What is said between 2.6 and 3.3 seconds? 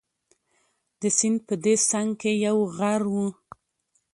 غر وو.